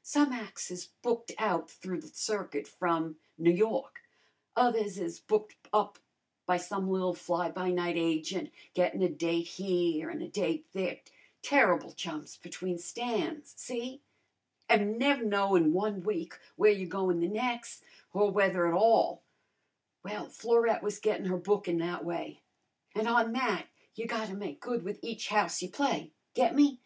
[0.00, 4.00] Some ac's is booked out through the circuit from N' Yawk;
[4.56, 5.98] others is booked up
[6.46, 11.00] by some li'l fly by night agent, gettin' a date here an' a date there,
[11.42, 14.00] terrible jumps between stands, see?
[14.66, 17.82] and nev' knowin' one week where you're goin' the nex',
[18.14, 19.22] or whether at all.
[20.02, 22.40] Well, Florette was gettin' her bookin' that way.
[22.94, 26.80] An' on that you gotta make good with each house you play, get me?